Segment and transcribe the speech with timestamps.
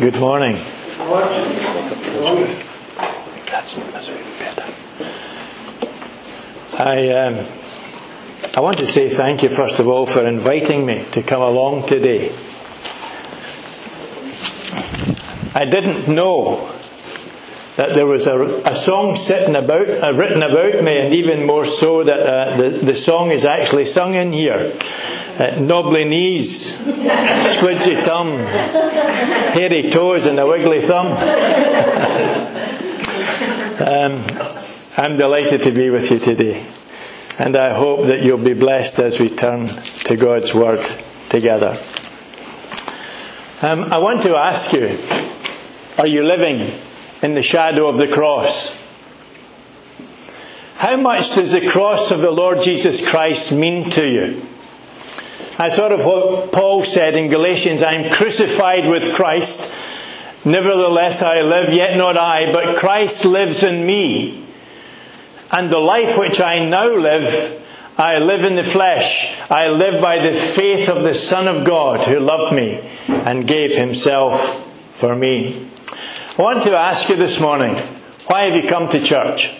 [0.00, 0.56] Good morning.
[3.50, 4.64] That's, that's really better.
[6.78, 7.44] I, um,
[8.56, 11.86] I want to say thank you, first of all, for inviting me to come along
[11.86, 12.32] today.
[15.54, 16.72] I didn't know
[17.76, 21.66] that there was a, a song sitting about, uh, written about me, and even more
[21.66, 24.72] so that uh, the, the song is actually sung in here.
[25.40, 28.36] Uh, knobbly knees, squidgy thumb,
[29.54, 31.06] hairy toes, and a wiggly thumb.
[33.86, 34.22] um,
[34.98, 36.62] I'm delighted to be with you today,
[37.38, 40.84] and I hope that you'll be blessed as we turn to God's Word
[41.30, 41.74] together.
[43.62, 44.94] Um, I want to ask you
[45.96, 46.70] are you living
[47.22, 48.78] in the shadow of the cross?
[50.76, 54.49] How much does the cross of the Lord Jesus Christ mean to you?
[55.60, 59.76] I thought of what Paul said in Galatians I am crucified with Christ.
[60.42, 64.42] Nevertheless, I live, yet not I, but Christ lives in me.
[65.52, 67.62] And the life which I now live,
[67.98, 69.38] I live in the flesh.
[69.50, 73.76] I live by the faith of the Son of God who loved me and gave
[73.76, 75.68] himself for me.
[76.38, 77.76] I want to ask you this morning
[78.28, 79.50] why have you come to church?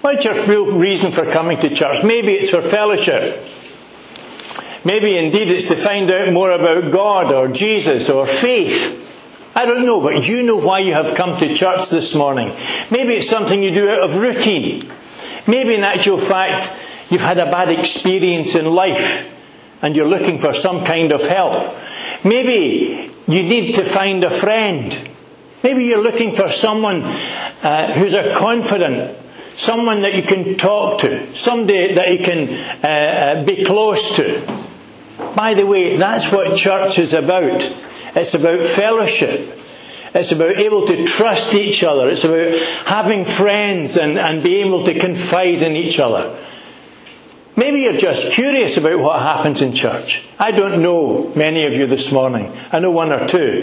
[0.00, 2.02] What's your real reason for coming to church?
[2.02, 3.46] Maybe it's for fellowship.
[4.84, 9.04] Maybe indeed it's to find out more about God or Jesus or faith.
[9.56, 12.52] I don't know, but you know why you have come to church this morning.
[12.90, 14.82] Maybe it's something you do out of routine.
[15.48, 16.70] Maybe in actual fact
[17.10, 19.32] you've had a bad experience in life
[19.82, 21.74] and you're looking for some kind of help.
[22.22, 25.08] Maybe you need to find a friend.
[25.62, 29.16] Maybe you're looking for someone uh, who's a confident,
[29.50, 32.50] someone that you can talk to, somebody that you can
[32.84, 34.65] uh, uh, be close to.
[35.36, 37.62] By the way, that's what church is about.
[38.16, 39.52] It's about fellowship.
[40.14, 42.08] It's about able to trust each other.
[42.08, 46.34] It's about having friends and, and being able to confide in each other.
[47.54, 50.26] Maybe you're just curious about what happens in church.
[50.38, 52.50] I don't know many of you this morning.
[52.72, 53.60] I know one or two.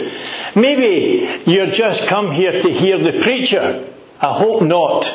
[0.54, 3.84] Maybe you're just come here to hear the preacher.
[4.20, 5.12] I hope not.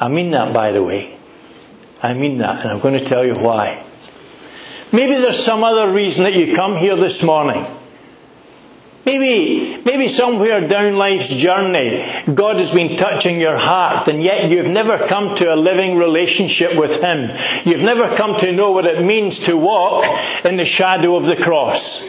[0.00, 1.16] I mean that, by the way.
[2.02, 3.84] I mean that, and I'm going to tell you why.
[4.92, 7.64] Maybe there's some other reason that you come here this morning.
[9.06, 14.68] Maybe, maybe somewhere down life's journey, God has been touching your heart, and yet you've
[14.68, 17.30] never come to a living relationship with Him.
[17.64, 20.04] You've never come to know what it means to walk
[20.44, 22.06] in the shadow of the cross.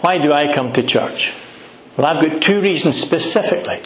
[0.00, 1.34] Why do I come to church?
[1.96, 3.80] Well, I've got two reasons specifically.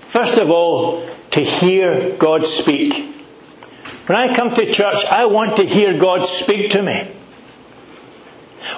[0.00, 3.08] First of all, to hear God speak.
[4.06, 7.08] When I come to church, I want to hear God speak to me.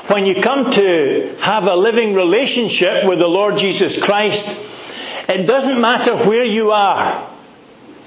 [0.09, 4.95] When you come to have a living relationship with the Lord Jesus Christ,
[5.29, 7.31] it doesn't matter where you are,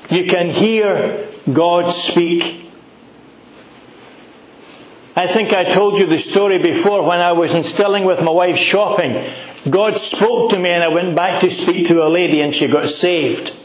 [0.10, 2.70] you can hear God speak.
[5.16, 8.32] I think I told you the story before when I was in Stirling with my
[8.32, 9.24] wife shopping.
[9.68, 12.68] God spoke to me and I went back to speak to a lady and she
[12.68, 13.56] got saved.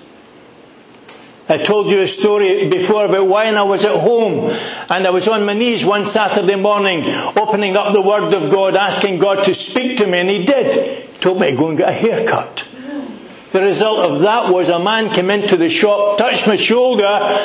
[1.48, 4.50] I told you a story before about when I was at home
[4.88, 7.04] and I was on my knees one Saturday morning
[7.36, 11.08] opening up the Word of God, asking God to speak to me, and He did.
[11.08, 12.68] He told me to go and get a haircut.
[13.52, 17.38] The result of that was a man came into the shop, touched my shoulder,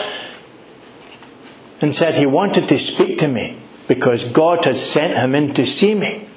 [1.81, 5.65] and said he wanted to speak to me because God had sent him in to
[5.65, 6.27] see me.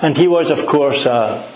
[0.00, 1.48] And he was, of course, a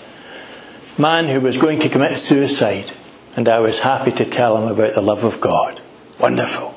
[0.97, 2.91] man who was going to commit suicide.
[3.37, 5.79] And I was happy to tell him about the love of God.
[6.19, 6.73] Wonderful.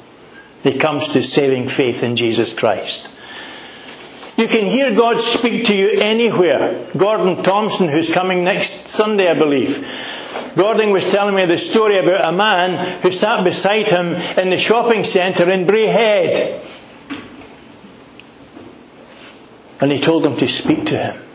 [0.63, 3.17] He comes to saving faith in Jesus Christ.
[4.37, 6.87] You can hear God speak to you anywhere.
[6.97, 9.87] Gordon Thompson, who's coming next Sunday, I believe.
[10.55, 14.59] Gordon was telling me the story about a man who sat beside him in the
[14.59, 16.59] shopping centre in Braehead.
[19.81, 21.30] And he told him to speak to him.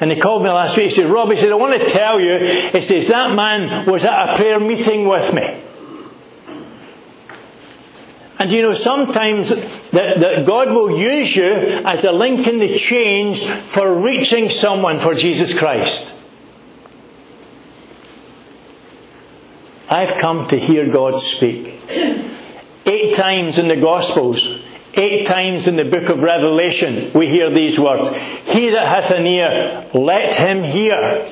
[0.00, 0.86] And he called me last week.
[0.86, 4.04] He said, Rob, he said, I want to tell you, he says, that man was
[4.04, 5.60] at a prayer meeting with me.
[8.38, 9.50] And you know, sometimes
[9.90, 14.98] that, that God will use you as a link in the chain for reaching someone
[14.98, 16.20] for Jesus Christ.
[19.88, 21.78] I've come to hear God speak.
[22.86, 24.63] Eight times in the Gospels,
[24.96, 28.08] Eight times in the book of Revelation, we hear these words
[28.44, 31.26] He that hath an ear, let him hear.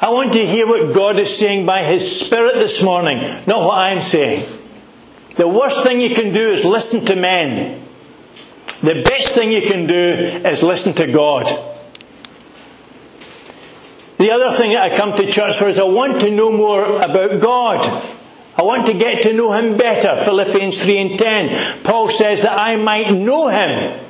[0.00, 3.78] I want to hear what God is saying by His Spirit this morning, not what
[3.78, 4.46] I'm saying.
[5.36, 7.80] The worst thing you can do is listen to men.
[8.82, 11.46] The best thing you can do is listen to God.
[14.18, 16.84] The other thing that I come to church for is I want to know more
[17.02, 18.13] about God.
[18.56, 20.22] I want to get to know Him better.
[20.22, 21.82] Philippians 3 and 10.
[21.82, 24.00] Paul says that I might know Him.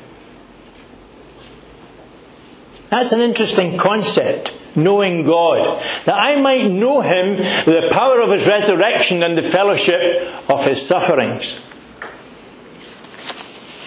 [2.89, 4.53] That's an interesting concept.
[4.77, 5.65] Knowing God.
[6.05, 10.85] That I might know Him, the power of His resurrection and the fellowship of His
[10.87, 11.61] sufferings.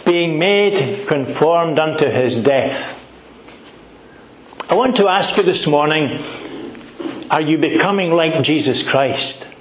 [0.05, 3.03] Being made conformed unto His death.
[4.69, 6.17] I want to ask you this morning,
[7.29, 9.53] are you becoming like Jesus Christ?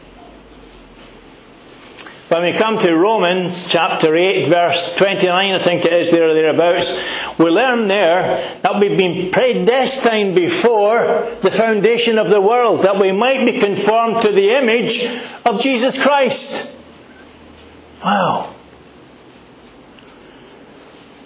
[2.29, 6.35] When we come to Romans chapter 8, verse 29, I think it is there or
[6.35, 11.07] thereabouts, we learn there that we've been predestined before
[11.43, 15.07] the foundation of the world, that we might be conformed to the image
[15.45, 16.77] of Jesus Christ.
[18.05, 18.53] Wow.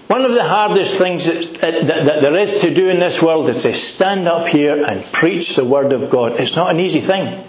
[0.08, 3.48] One of the hardest things that, that, that, there is to do in this world
[3.48, 6.32] is to stand up here and preach the Word of God.
[6.32, 7.42] It's not an easy thing.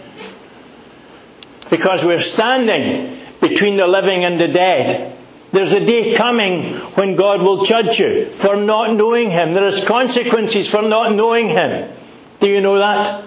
[1.70, 5.18] Because we're standing between the living and the dead.
[5.52, 9.54] There's a day coming when God will judge you for not knowing Him.
[9.54, 11.92] There is consequences for not knowing Him.
[12.40, 13.26] Do you know that?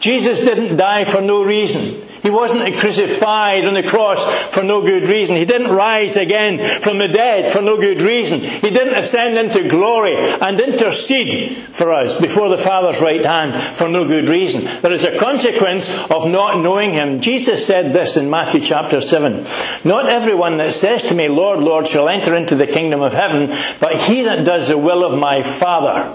[0.00, 2.06] Jesus didn't die for no reason.
[2.22, 4.24] He wasn't crucified on the cross
[4.54, 5.36] for no good reason.
[5.36, 8.40] He didn't rise again from the dead for no good reason.
[8.40, 13.88] He didn't ascend into glory and intercede for us before the Father's right hand for
[13.88, 14.64] no good reason.
[14.82, 17.20] There is a consequence of not knowing Him.
[17.20, 19.44] Jesus said this in Matthew chapter 7.
[19.84, 23.48] Not everyone that says to me, Lord, Lord, shall enter into the kingdom of heaven,
[23.80, 26.10] but he that does the will of my Father,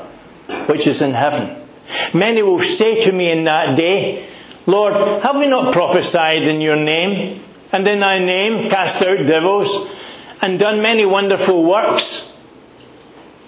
[0.68, 1.56] which is in heaven.
[2.14, 4.26] Many will say to me in that day,
[4.66, 9.90] Lord, have we not prophesied in your name, and in thy name cast out devils,
[10.42, 12.38] and done many wonderful works?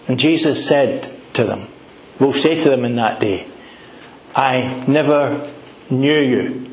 [0.07, 1.67] And Jesus said to them,
[2.19, 3.47] will say to them in that day,
[4.35, 5.49] I never
[5.89, 6.71] knew you.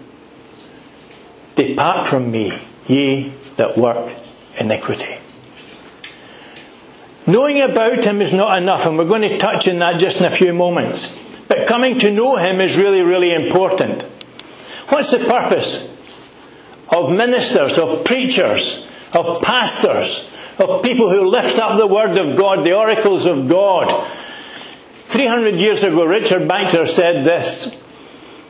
[1.55, 4.13] Depart from me, ye that work
[4.59, 5.19] iniquity.
[7.27, 10.27] Knowing about him is not enough, and we're going to touch on that just in
[10.27, 11.17] a few moments.
[11.47, 14.05] But coming to know him is really, really important.
[14.93, 15.89] What's the purpose
[16.95, 22.63] of ministers, of preachers, of pastors, of people who lift up the Word of God,
[22.63, 23.89] the oracles of God?
[23.89, 27.81] 300 years ago, Richard Baxter said this.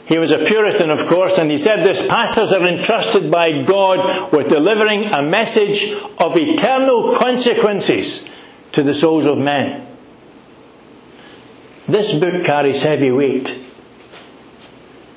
[0.06, 4.33] He was a Puritan, of course, and he said this Pastors are entrusted by God
[4.33, 8.29] with delivering a message of eternal consequences
[8.73, 9.87] to the souls of men.
[11.87, 13.61] This book carries heavy weight.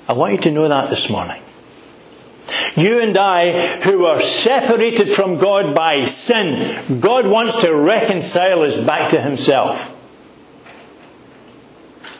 [0.08, 1.42] I want you to know that this morning.
[2.76, 8.80] You and I, who are separated from God by sin, God wants to reconcile us
[8.80, 9.92] back to Himself.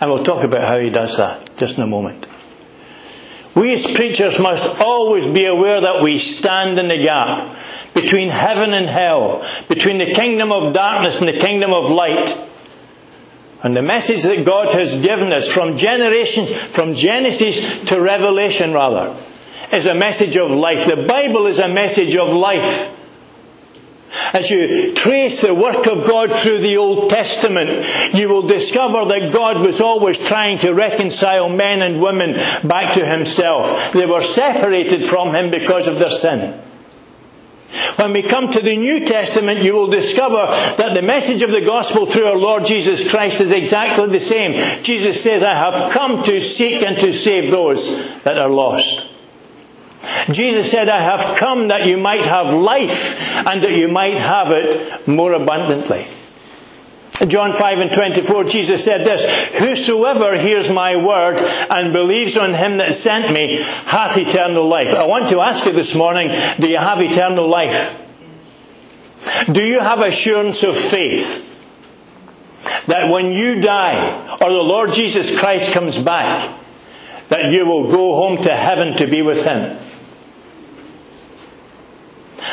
[0.02, 2.26] And we'll talk about how He does that just in a moment.
[3.56, 7.56] We as preachers must always be aware that we stand in the gap
[7.94, 12.38] between heaven and hell, between the kingdom of darkness and the kingdom of light.
[13.66, 19.20] And the message that God has given us from generation, from Genesis to Revelation rather,
[19.74, 20.86] is a message of life.
[20.86, 22.92] The Bible is a message of life.
[24.36, 29.34] As you trace the work of God through the Old Testament, you will discover that
[29.34, 33.94] God was always trying to reconcile men and women back to Himself.
[33.94, 36.62] They were separated from Him because of their sin.
[37.98, 41.66] When we come to the New Testament, you will discover that the message of the
[41.66, 44.84] gospel through our Lord Jesus Christ is exactly the same.
[44.84, 49.12] Jesus says, I have come to seek and to save those that are lost.
[50.32, 54.52] Jesus said, I have come that you might have life and that you might have
[54.52, 56.06] it more abundantly.
[57.28, 61.38] John 5 and 24, Jesus said this, Whosoever hears my word
[61.70, 64.94] and believes on him that sent me hath eternal life.
[64.94, 66.30] I want to ask you this morning,
[66.60, 68.02] do you have eternal life?
[69.52, 71.52] Do you have assurance of faith
[72.88, 76.54] that when you die or the Lord Jesus Christ comes back,
[77.30, 79.78] that you will go home to heaven to be with him?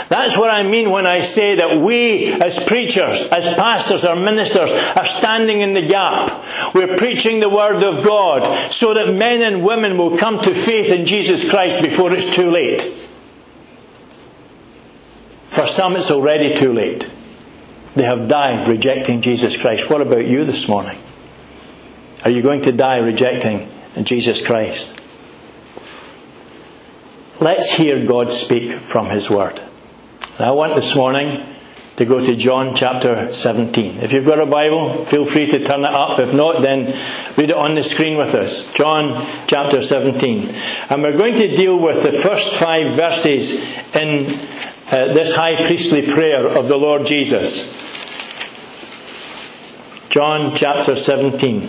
[0.08, 4.70] That's what I mean when I say that we, as preachers, as pastors or ministers,
[4.96, 6.30] are standing in the gap.
[6.74, 10.90] We're preaching the Word of God so that men and women will come to faith
[10.90, 12.82] in Jesus Christ before it's too late.
[15.46, 17.10] For some, it's already too late.
[17.94, 19.90] They have died rejecting Jesus Christ.
[19.90, 20.98] What about you this morning?
[22.24, 23.68] Are you going to die rejecting
[24.02, 24.98] Jesus Christ?
[27.40, 29.60] Let's hear God speak from His Word.
[30.38, 31.44] I want this morning
[31.96, 33.98] to go to John chapter 17.
[33.98, 36.18] If you've got a Bible, feel free to turn it up.
[36.18, 36.86] If not, then
[37.36, 38.72] read it on the screen with us.
[38.72, 40.54] John chapter 17.
[40.88, 43.62] And we're going to deal with the first five verses
[43.94, 44.24] in
[44.90, 47.70] uh, this high priestly prayer of the Lord Jesus.
[50.08, 51.60] John chapter 17.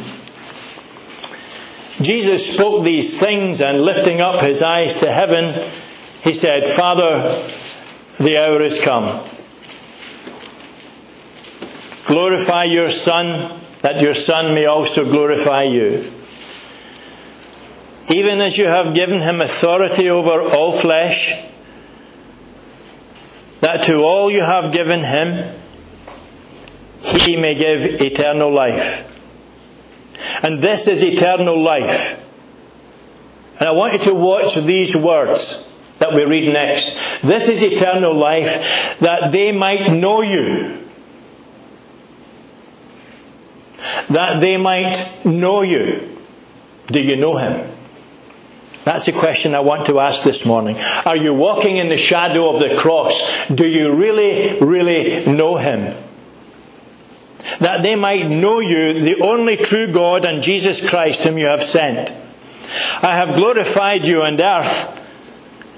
[2.02, 5.54] Jesus spoke these things and lifting up his eyes to heaven,
[6.24, 7.46] he said, Father,
[8.20, 9.24] the hour is come.
[12.06, 16.12] Glorify your Son, that your Son may also glorify you.
[18.10, 21.34] Even as you have given him authority over all flesh,
[23.62, 25.56] that to all you have given him,
[27.02, 29.10] he may give eternal life.
[30.44, 32.20] And this is eternal life.
[33.60, 35.63] And I want you to watch these words
[36.04, 37.00] that we read next.
[37.22, 40.86] This is eternal life, that they might know you.
[44.10, 46.20] That they might know you.
[46.88, 47.72] Do you know him?
[48.84, 50.76] That's the question I want to ask this morning.
[51.06, 53.48] Are you walking in the shadow of the cross?
[53.48, 55.96] Do you really, really know him?
[57.60, 61.62] that they might know you, the only true God, and Jesus Christ, whom you have
[61.62, 62.12] sent.
[63.02, 65.03] I have glorified you on earth,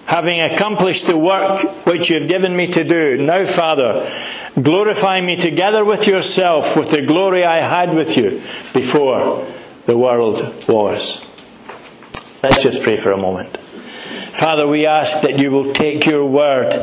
[0.05, 3.17] having accomplished the work which you have given me to do.
[3.17, 4.09] Now, Father,
[4.62, 8.41] glorify me together with yourself with the glory I had with you
[8.74, 9.47] before
[9.85, 11.25] the world was.
[12.43, 13.57] Let's just pray for a moment.
[13.57, 16.74] Father, we ask that you will take your word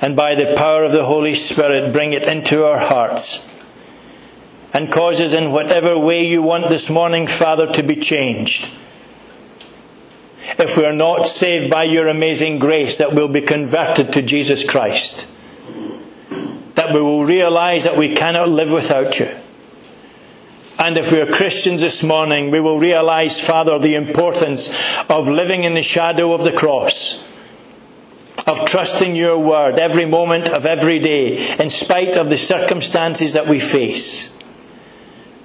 [0.00, 3.44] and by the power of the Holy Spirit bring it into our hearts
[4.72, 8.70] and causes in whatever way you want this morning, Father, to be changed.
[10.56, 14.68] If we are not saved by your amazing grace, that we'll be converted to Jesus
[14.68, 15.30] Christ.
[16.74, 19.28] That we will realize that we cannot live without you.
[20.78, 24.68] And if we are Christians this morning, we will realize, Father, the importance
[25.10, 27.26] of living in the shadow of the cross,
[28.46, 33.48] of trusting your word every moment of every day, in spite of the circumstances that
[33.48, 34.34] we face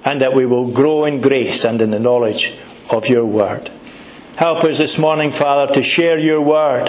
[0.04, 2.56] and that we will grow in grace and in the knowledge
[2.90, 3.70] of your word.
[4.36, 6.86] Help us this morning, Father, to share your word,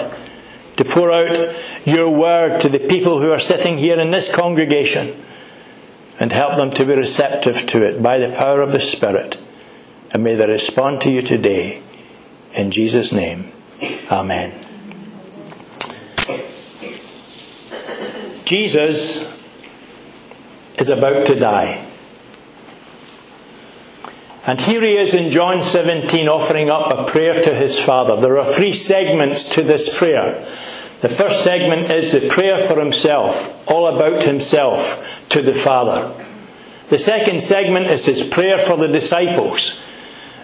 [0.76, 1.36] to pour out
[1.86, 5.14] your word to the people who are sitting here in this congregation,
[6.18, 9.38] and help them to be receptive to it by the power of the Spirit.
[10.12, 11.82] And may they respond to you today.
[12.52, 13.52] In Jesus' name,
[14.10, 14.52] Amen.
[18.44, 19.22] Jesus
[20.78, 21.84] is about to die.
[24.46, 28.16] And here he is in John 17 offering up a prayer to his Father.
[28.16, 30.34] There are three segments to this prayer.
[31.00, 36.12] The first segment is the prayer for himself, all about himself to the Father.
[36.90, 39.82] The second segment is his prayer for the disciples,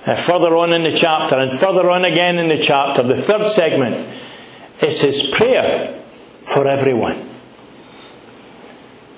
[0.04, 3.04] uh, further on in the chapter, and further on again in the chapter.
[3.04, 3.94] The third segment
[4.82, 5.94] is his prayer
[6.42, 7.18] for everyone.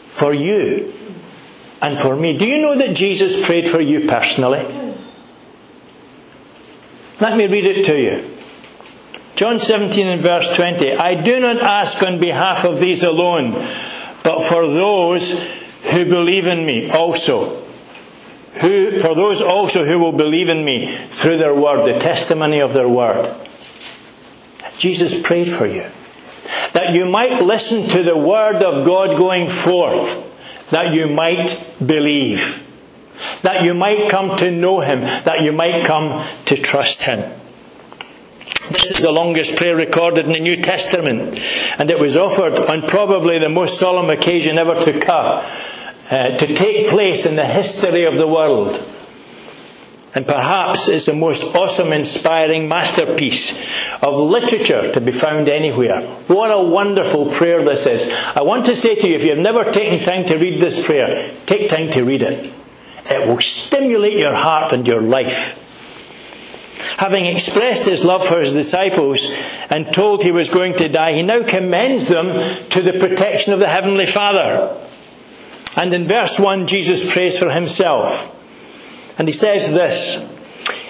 [0.09, 0.93] For you
[1.85, 2.37] and for me.
[2.37, 4.64] Do you know that Jesus prayed for you personally?
[7.21, 8.31] Let me read it to you.
[9.37, 10.93] John 17 and verse 20.
[10.93, 13.53] I do not ask on behalf of these alone,
[14.23, 15.38] but for those
[15.93, 17.62] who believe in me also.
[18.62, 22.73] Who, for those also who will believe in me through their word, the testimony of
[22.73, 23.35] their word.
[24.79, 25.91] Jesus prayed for you.
[26.73, 30.34] That you might listen to the word of God going forth
[30.71, 32.62] that you might believe,
[33.42, 37.21] that you might come to know Him, that you might come to trust Him.
[38.71, 41.38] This is the longest prayer recorded in the New Testament,
[41.78, 45.44] and it was offered on probably the most solemn occasion ever to occur,
[46.11, 48.80] uh, to take place in the history of the world
[50.14, 53.61] and perhaps is the most awesome, inspiring masterpiece
[54.00, 56.02] of literature to be found anywhere.
[56.28, 58.12] What a wonderful prayer this is.
[58.37, 61.33] I want to say to you, if you've never taken time to read this prayer,
[61.47, 62.52] take time to read it.
[63.06, 65.61] It will stimulate your heart and your life.
[66.99, 69.28] Having expressed his love for his disciples
[69.68, 72.26] and told he was going to die, he now commends them
[72.71, 74.76] to the protection of the Heavenly Father.
[75.76, 78.30] And in verse 1, Jesus prays for himself.
[79.18, 80.30] And he says this.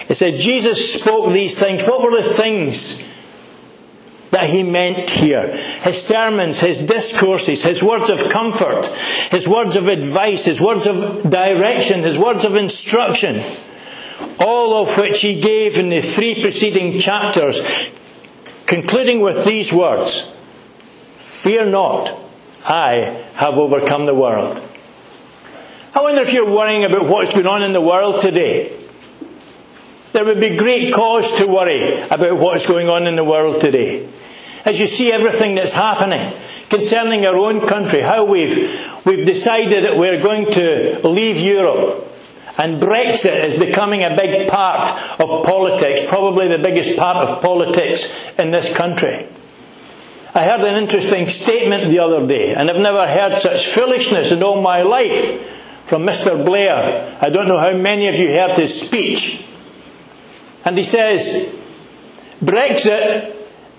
[0.09, 1.83] It says, Jesus spoke these things.
[1.83, 3.11] What were the things
[4.31, 5.55] that he meant here?
[5.57, 8.87] His sermons, his discourses, his words of comfort,
[9.31, 13.41] his words of advice, his words of direction, his words of instruction.
[14.39, 17.61] All of which he gave in the three preceding chapters,
[18.65, 20.31] concluding with these words
[21.45, 22.17] Fear not,
[22.65, 24.61] I have overcome the world.
[25.95, 28.77] I wonder if you're worrying about what's going on in the world today.
[30.11, 34.05] There would be great cause to worry about what's going on in the world today.
[34.65, 36.33] As you see everything that's happening
[36.69, 42.05] concerning our own country, how we've, we've decided that we're going to leave Europe.
[42.57, 44.81] And Brexit is becoming a big part
[45.21, 49.27] of politics, probably the biggest part of politics in this country.
[50.33, 54.43] I heard an interesting statement the other day, and I've never heard such foolishness in
[54.43, 55.53] all my life
[55.85, 56.43] from Mr.
[56.43, 57.17] Blair.
[57.21, 59.45] I don't know how many of you heard his speech.
[60.65, 61.53] And he says,
[62.43, 63.35] Brexit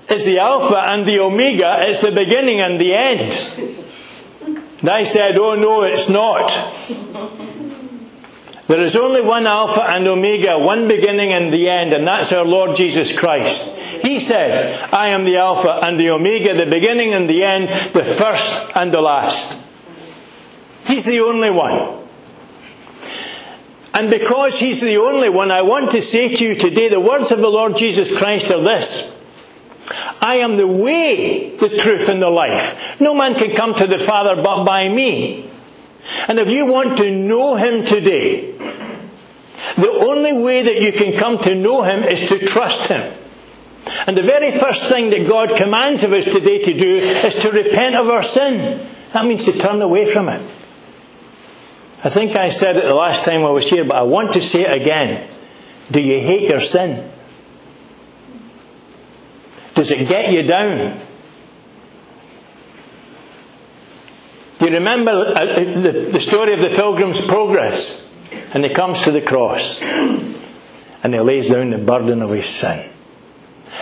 [0.09, 3.33] is the Alpha and the Omega, it's the beginning and the end.
[4.81, 6.51] And I said, Oh no, it's not.
[8.69, 12.45] There is only one Alpha and Omega, one beginning and the end, and that's our
[12.45, 13.77] Lord Jesus Christ.
[13.77, 18.03] He said, I am the Alpha and the Omega, the beginning and the end, the
[18.03, 19.66] first and the last.
[20.87, 22.05] He's the only one.
[23.93, 27.33] And because He's the only one, I want to say to you today the words
[27.33, 29.13] of the Lord Jesus Christ are this.
[30.21, 33.01] I am the way, the truth, and the life.
[33.01, 35.51] No man can come to the Father but by me.
[36.29, 38.53] And if you want to know Him today,
[39.77, 43.13] the only way that you can come to know Him is to trust Him.
[44.07, 47.51] And the very first thing that God commands of us today to do is to
[47.51, 48.87] repent of our sin.
[49.13, 50.43] That means to turn away from it.
[52.07, 54.41] I think I said it the last time I was here, but I want to
[54.41, 55.29] say it again.
[55.91, 57.11] Do you hate your sin?
[59.75, 61.01] Does it get you down?
[64.59, 68.09] Do you remember uh, the story of the Pilgrim's Progress?
[68.55, 72.89] And he comes to the cross and he lays down the burden of his sin.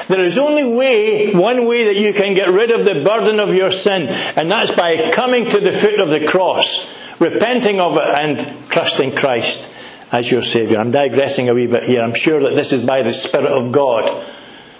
[0.08, 3.52] There is only way, one way that you can get rid of the burden of
[3.54, 6.90] your sin, and that's by coming to the foot of the cross,
[7.24, 9.72] repenting of it, and trusting Christ
[10.12, 10.80] as your Saviour.
[10.80, 12.02] I'm digressing a wee bit here.
[12.02, 14.26] I'm sure that this is by the Spirit of God.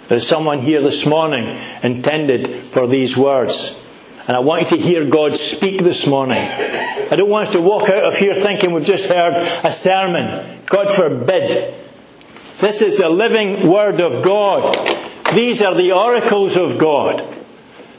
[0.07, 3.81] There's someone here this morning intended for these words.
[4.27, 6.37] And I want you to hear God speak this morning.
[6.37, 10.61] I don't want us to walk out of here thinking we've just heard a sermon.
[10.67, 11.73] God forbid.
[12.59, 14.73] This is the living Word of God.
[15.33, 17.34] These are the oracles of God.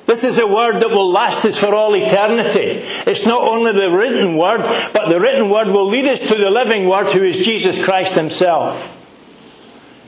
[0.06, 2.80] This is a word that will last us for all eternity.
[3.06, 6.50] It's not only the written word, but the written word will lead us to the
[6.50, 8.94] living word who is Jesus Christ Himself.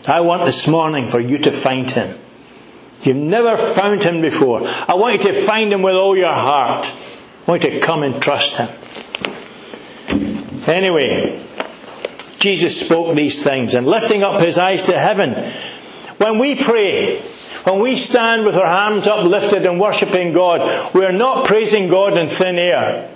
[0.08, 2.16] I want this morning for you to find Him.
[3.02, 4.62] You've never found Him before.
[4.64, 6.90] I want you to find Him with all your heart.
[7.46, 8.68] I want you to come and trust Him.
[10.68, 11.44] Anyway,
[12.38, 15.34] Jesus spoke these things and lifting up His eyes to heaven.
[16.18, 17.22] When we pray,
[17.68, 22.28] when we stand with our hands uplifted and worshipping God, we're not praising God in
[22.28, 23.14] thin air.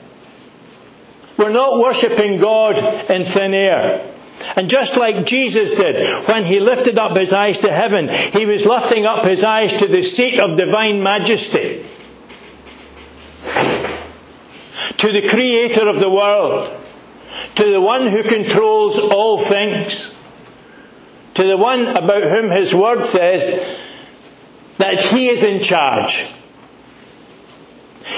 [1.38, 2.78] We're not worshipping God
[3.10, 4.06] in thin air.
[4.54, 8.66] And just like Jesus did when he lifted up his eyes to heaven, he was
[8.66, 11.82] lifting up his eyes to the seat of divine majesty,
[14.98, 16.68] to the creator of the world,
[17.54, 20.20] to the one who controls all things,
[21.32, 23.78] to the one about whom his word says
[24.82, 26.26] that he is in charge.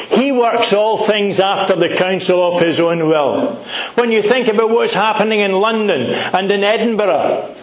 [0.09, 3.57] He works all things after the counsel of his own will.
[3.97, 7.55] When you think about what's happening in London and in Edinburgh,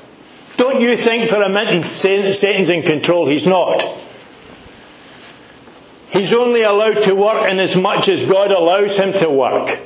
[0.57, 3.25] don't you think for a minute Satan's in control?
[3.25, 3.83] He's not.
[6.11, 9.79] He's only allowed to work in as much as God allows him to work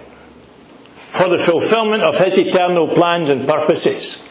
[1.08, 4.22] for the fulfillment of his eternal plans and purposes.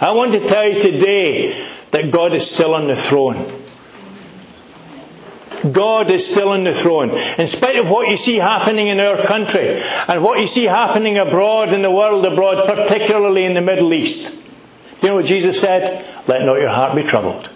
[0.00, 3.64] I want to tell you today that God is still on the throne.
[5.72, 7.10] God is still on the throne.
[7.38, 11.18] In spite of what you see happening in our country and what you see happening
[11.18, 14.42] abroad in the world abroad, particularly in the Middle East.
[15.02, 16.04] You know what Jesus said?
[16.26, 17.50] Let not your heart be troubled.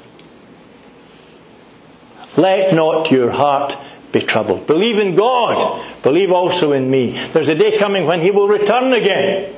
[2.36, 3.76] Let not your heart
[4.10, 4.66] be troubled.
[4.66, 6.02] Believe in God.
[6.02, 7.10] Believe also in me.
[7.10, 9.54] There's a day coming when He will return again.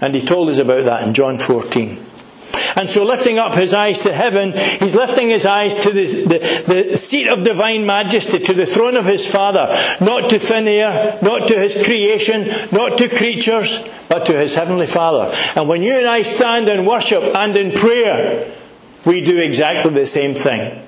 [0.00, 2.03] And He told us about that in John 14.
[2.76, 6.04] And so lifting up his eyes to heaven, he's lifting his eyes to the,
[6.66, 9.66] the, seat of divine majesty, to the throne of his Father,
[10.00, 14.86] not to thin air, not to his creation, not to creatures, but to his heavenly
[14.86, 15.34] Father.
[15.54, 18.52] And when you and I stand in worship and in prayer,
[19.04, 20.80] we do exactly the same thing.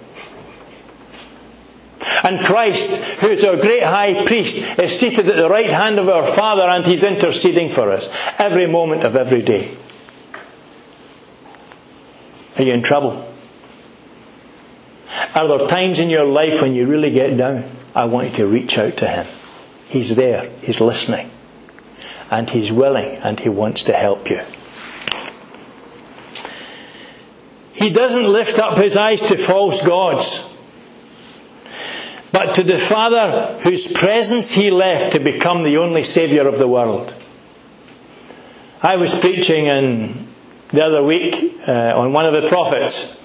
[2.24, 6.08] And Christ, who is our great high priest, is seated at the right hand of
[6.08, 9.76] our Father and he's interceding for us every moment of every day.
[12.58, 13.32] Are you in trouble?
[15.34, 17.64] Are there times in your life when you really get down?
[17.94, 19.26] I want you to reach out to him.
[19.88, 21.30] He's there, he's listening,
[22.30, 24.40] and he's willing, and he wants to help you.
[27.72, 30.52] He doesn't lift up his eyes to false gods,
[32.32, 36.68] but to the Father whose presence he left to become the only Saviour of the
[36.68, 37.14] world.
[38.82, 40.25] I was preaching in,
[40.68, 41.34] the other week
[41.66, 43.16] uh, on one of the prophets,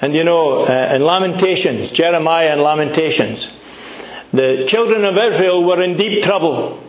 [0.00, 3.48] and you know, uh, in Lamentations, Jeremiah and Lamentations,
[4.32, 6.82] the children of Israel were in deep trouble.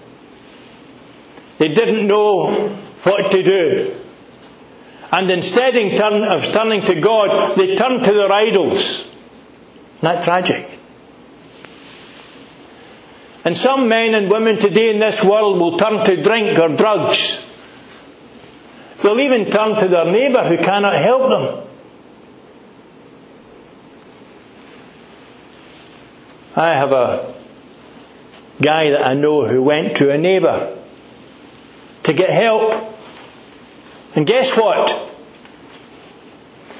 [1.57, 2.69] They didn't know
[3.03, 3.95] what to do.
[5.11, 9.13] And instead of turning to God, they turned to their idols.
[9.99, 10.79] That tragic?
[13.43, 17.47] And some men and women today in this world will turn to drink or drugs.
[19.01, 21.67] They'll even turn to their neighbour who cannot help them.
[26.55, 27.33] I have a
[28.61, 30.77] guy that I know who went to a neighbour
[32.03, 32.75] to get help.
[34.15, 35.09] And guess what?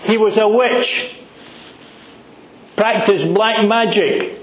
[0.04, 1.20] He was a witch,
[2.76, 4.38] practiced black magic,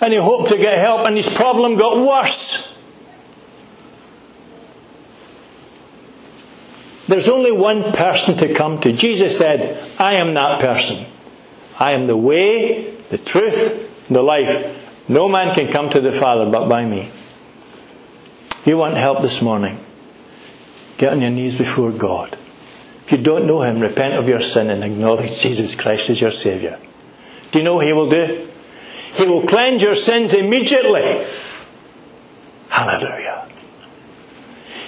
[0.00, 2.73] and he hoped to get help, and his problem got worse.
[7.14, 8.90] There's only one person to come to.
[8.90, 11.06] Jesus said, I am that person.
[11.78, 15.08] I am the way, the truth, the life.
[15.08, 17.12] No man can come to the Father but by me.
[18.64, 19.78] You want help this morning?
[20.98, 22.32] Get on your knees before God.
[22.32, 26.32] If you don't know Him, repent of your sin and acknowledge Jesus Christ as your
[26.32, 26.80] Saviour.
[27.52, 28.44] Do you know what He will do?
[29.12, 31.24] He will cleanse your sins immediately.
[32.70, 33.46] Hallelujah.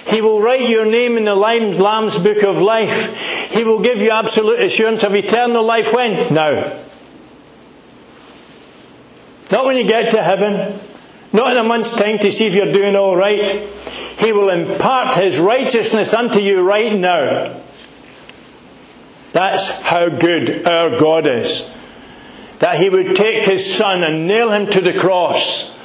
[0.07, 3.51] He will write your name in the Lamb's book of life.
[3.51, 6.33] He will give you absolute assurance of eternal life when?
[6.33, 6.79] Now.
[9.51, 10.79] Not when you get to heaven.
[11.33, 13.49] Not in a month's time to see if you're doing all right.
[13.49, 17.61] He will impart His righteousness unto you right now.
[19.33, 21.69] That's how good our God is.
[22.59, 25.77] That He would take His Son and nail Him to the cross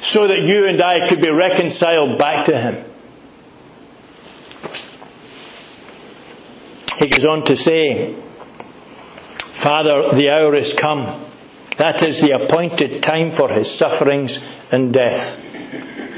[0.00, 2.89] so that you and I could be reconciled back to Him.
[7.00, 8.12] He goes on to say,
[9.38, 11.06] Father, the hour is come.
[11.78, 15.40] That is the appointed time for his sufferings and death.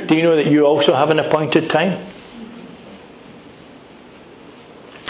[0.08, 2.04] Do you know that you also have an appointed time?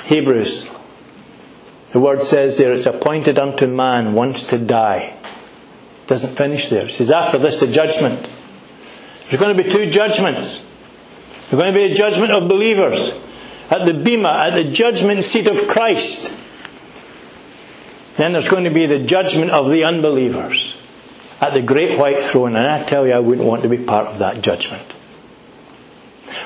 [0.04, 0.68] Hebrews.
[1.92, 5.16] The word says there it's appointed unto man once to die.
[6.06, 6.84] Doesn't finish there.
[6.84, 8.28] It says after this the judgment.
[9.30, 10.58] There's going to be two judgments.
[11.48, 13.18] There's going to be a judgment of believers
[13.72, 16.38] at the Bema, at the judgment seat of Christ.
[18.18, 20.78] Then there's going to be the judgment of the unbelievers
[21.40, 22.54] at the great white throne.
[22.54, 24.92] And I tell you, I wouldn't want to be part of that judgment.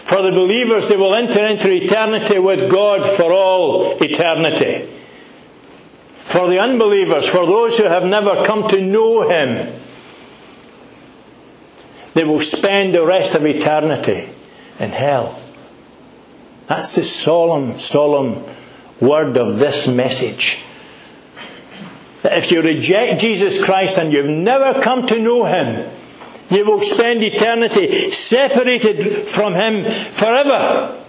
[0.05, 4.89] For the believers, they will enter into eternity with God for all eternity.
[6.23, 9.75] For the unbelievers, for those who have never come to know Him,
[12.15, 14.29] they will spend the rest of eternity
[14.79, 15.41] in hell.
[16.67, 18.43] That's the solemn, solemn
[19.01, 20.63] word of this message.
[22.23, 25.89] That if you reject Jesus Christ and you've never come to know Him,
[26.51, 31.01] you will spend eternity separated from Him forever.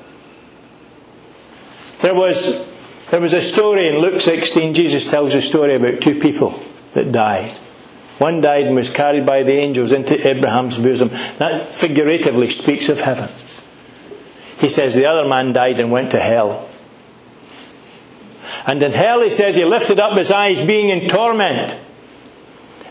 [2.02, 6.20] There was, there was a story in Luke 16, Jesus tells a story about two
[6.20, 6.60] people
[6.94, 7.52] that died.
[8.20, 11.10] One died and was carried by the angels into Abraham's bosom.
[11.38, 13.30] That figuratively speaks of heaven.
[14.60, 16.68] He says the other man died and went to hell.
[18.66, 21.78] And in hell, he says, he lifted up his eyes, being in torment.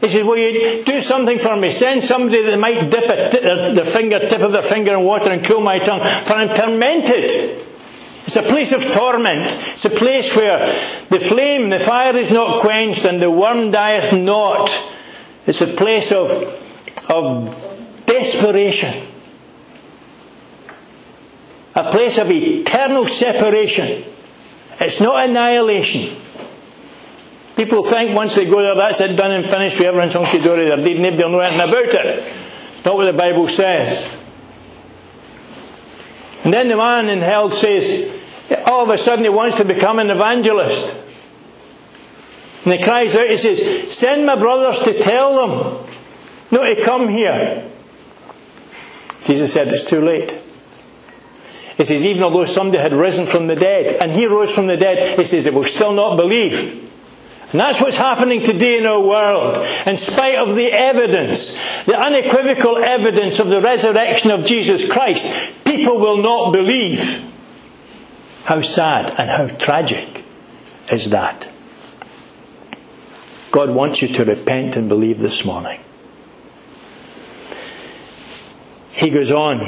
[0.00, 1.70] He says, Will you do something for me?
[1.70, 3.40] Send somebody that might dip a t-
[3.74, 7.31] their finger, tip of their finger in water and cool my tongue, for I'm tormented.
[7.31, 9.44] It's a place of torment.
[9.44, 10.66] It's a place where
[11.11, 14.70] the flame, the fire is not quenched and the worm dieth not.
[15.46, 16.31] It's a place of,
[17.09, 19.07] of desperation.
[21.77, 24.03] A place of eternal separation.
[24.81, 26.17] It's not annihilation.
[27.55, 30.67] People think once they go there, that's it, done and finished, we everyone's hunky dory,
[30.67, 32.35] their deed, nobody will know anything about it.
[32.85, 34.15] Not what the Bible says.
[36.45, 38.12] And then the man in hell says,
[38.67, 40.95] all of a sudden he wants to become an evangelist.
[42.65, 45.87] And he cries out, he says, Send my brothers to tell them
[46.51, 47.69] not to come here.
[49.25, 50.41] Jesus said, It's too late.
[51.77, 54.77] He says, even although somebody had risen from the dead, and he rose from the
[54.77, 56.85] dead, he says, they will still not believe.
[57.53, 59.59] And that's what's happening today in our world.
[59.87, 66.01] In spite of the evidence, the unequivocal evidence of the resurrection of Jesus Christ, people
[66.01, 67.23] will not believe.
[68.45, 70.25] How sad and how tragic
[70.91, 71.49] is that?
[73.51, 75.81] God wants you to repent and believe this morning.
[78.93, 79.61] He goes on.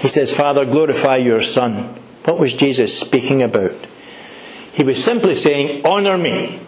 [0.00, 1.94] He says, Father, glorify your Son.
[2.24, 3.74] What was Jesus speaking about?
[4.72, 6.60] He was simply saying, Honour me.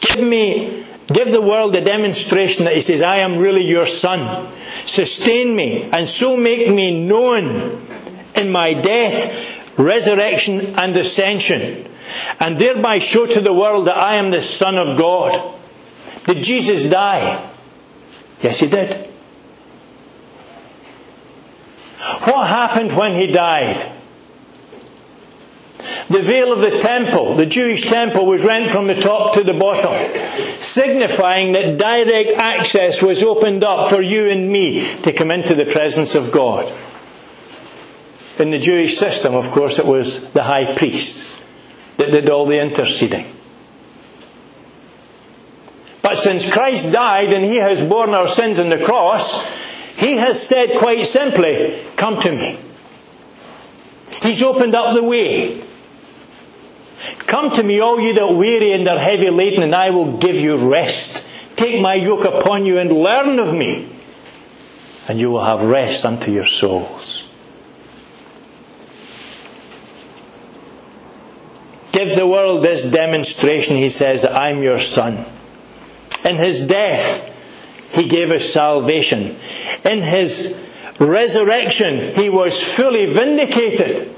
[0.00, 4.50] Give me, give the world a demonstration that He says, I am really your Son.
[4.84, 7.80] Sustain me, and so make me known
[8.34, 11.86] in my death, resurrection, and ascension,
[12.40, 15.54] and thereby show to the world that I am the Son of God.
[16.26, 17.50] Did Jesus die?
[18.42, 19.07] Yes, He did.
[22.24, 23.92] What happened when he died?
[26.08, 29.52] The veil of the temple, the Jewish temple, was rent from the top to the
[29.52, 29.92] bottom,
[30.58, 35.66] signifying that direct access was opened up for you and me to come into the
[35.66, 36.72] presence of God.
[38.38, 41.26] In the Jewish system, of course, it was the high priest
[41.98, 43.26] that did all the interceding.
[46.00, 49.46] But since Christ died and he has borne our sins on the cross,
[49.98, 52.56] he has said quite simply, Come to me.
[54.22, 55.60] He's opened up the way.
[57.26, 60.36] Come to me, all you that weary and are heavy laden, and I will give
[60.36, 61.28] you rest.
[61.56, 63.88] Take my yoke upon you and learn of me,
[65.08, 67.28] and you will have rest unto your souls.
[71.90, 75.24] Give the world this demonstration, he says, that I'm your son.
[76.24, 77.24] In his death,
[77.92, 79.36] he gave us salvation.
[79.88, 80.56] In his
[81.00, 84.14] resurrection, he was fully vindicated.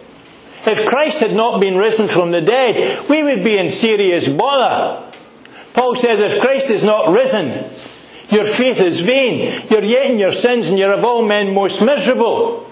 [0.66, 5.11] If Christ had not been risen from the dead, we would be in serious bother.
[5.72, 7.48] Paul says, if Christ is not risen,
[8.30, 9.64] your faith is vain.
[9.70, 12.68] You're yet in your sins, and you're of all men most miserable.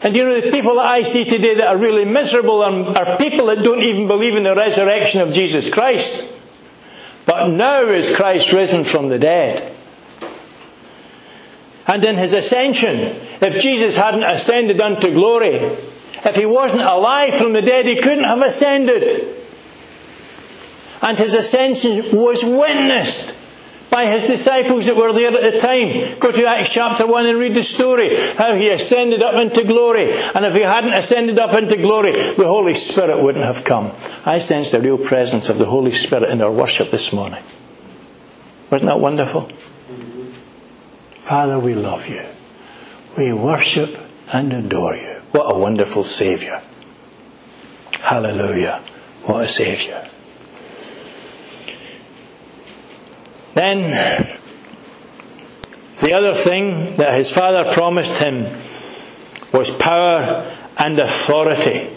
[0.00, 3.18] And you know, the people that I see today that are really miserable are, are
[3.18, 6.34] people that don't even believe in the resurrection of Jesus Christ.
[7.26, 9.74] But now is Christ risen from the dead.
[11.88, 17.54] And in his ascension, if Jesus hadn't ascended unto glory, if he wasn't alive from
[17.54, 19.26] the dead, he couldn't have ascended.
[21.00, 23.36] And his ascension was witnessed
[23.90, 26.18] by his disciples that were there at the time.
[26.18, 30.12] Go to Acts chapter 1 and read the story, how he ascended up into glory.
[30.12, 33.92] And if he hadn't ascended up into glory, the Holy Spirit wouldn't have come.
[34.26, 37.42] I sense the real presence of the Holy Spirit in our worship this morning.
[38.70, 39.50] Wasn't that wonderful?
[41.28, 42.24] Father, we love you.
[43.18, 43.98] We worship
[44.32, 45.20] and adore you.
[45.32, 46.62] What a wonderful Saviour.
[48.00, 48.80] Hallelujah.
[49.24, 50.02] What a Saviour.
[53.52, 53.90] Then,
[56.00, 58.44] the other thing that his father promised him
[59.52, 61.94] was power and authority.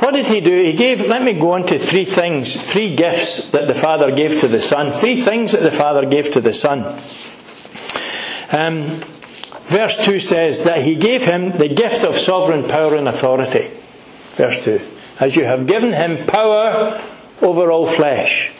[0.00, 0.64] What did he do?
[0.64, 4.40] He gave, let me go on to three things, three gifts that the father gave
[4.40, 4.90] to the son.
[4.90, 6.98] Three things that the father gave to the son.
[8.52, 8.82] Um,
[9.62, 13.70] verse 2 says that he gave him the gift of sovereign power and authority.
[14.34, 14.80] Verse 2.
[15.20, 17.00] As you have given him power
[17.42, 18.50] over all flesh.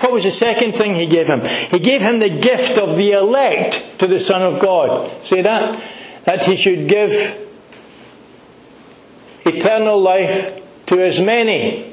[0.00, 1.44] What was the second thing he gave him?
[1.44, 5.10] He gave him the gift of the elect to the Son of God.
[5.22, 5.82] Say that?
[6.24, 7.46] That he should give
[9.44, 11.92] eternal life to as many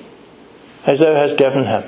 [0.85, 1.83] as thou hast given him.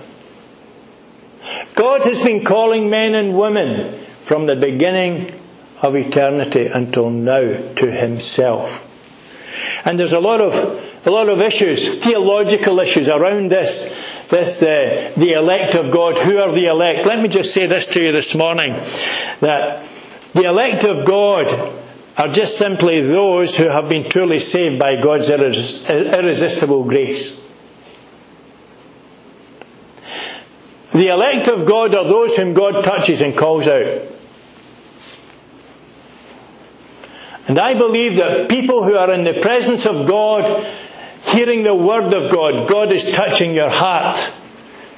[1.75, 5.31] God has been calling men and women from the beginning
[5.81, 8.83] of eternity until now to himself.
[9.85, 10.53] And there's a lot of
[11.05, 16.17] a lot of issues, theological issues around this, this uh, the elect of God.
[16.17, 17.05] Who are the elect?
[17.05, 18.73] Let me just say this to you this morning,
[19.39, 19.81] that
[20.33, 21.47] the elect of God
[22.17, 27.41] are just simply those who have been truly saved by God's irresistible grace.
[30.91, 34.16] The elect of God are those whom God touches and calls out.
[37.47, 40.65] And I believe that people who are in the presence of God
[41.23, 44.33] hearing the word of God, God is touching your heart.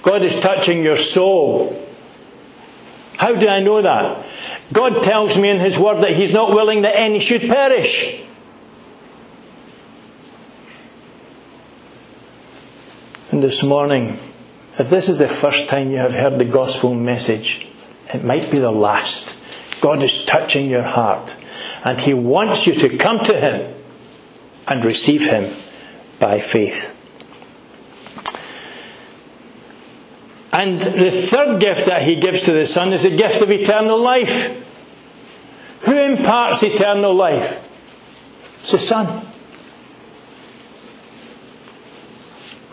[0.02, 1.86] God is touching your soul.
[3.18, 4.26] How do I know that?
[4.72, 8.24] God tells me in His Word that He's not willing that any should perish.
[13.32, 14.18] And this morning,
[14.80, 17.68] if this is the first time you have heard the gospel message,
[18.14, 19.38] it might be the last.
[19.82, 21.36] God is touching your heart,
[21.84, 23.74] and He wants you to come to Him
[24.68, 25.54] and receive Him
[26.20, 26.96] by faith.
[30.52, 34.02] And the third gift that he gives to the Son is the gift of eternal
[34.02, 34.56] life.
[35.86, 37.66] Who imparts eternal life?
[38.60, 39.26] It's the Son.